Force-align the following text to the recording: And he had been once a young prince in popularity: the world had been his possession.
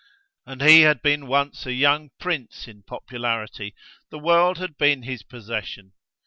And 0.47 0.63
he 0.63 0.81
had 0.81 1.03
been 1.03 1.27
once 1.27 1.67
a 1.67 1.73
young 1.73 2.09
prince 2.19 2.67
in 2.67 2.81
popularity: 2.81 3.75
the 4.09 4.17
world 4.17 4.57
had 4.57 4.75
been 4.75 5.03
his 5.03 5.21
possession. 5.21 5.93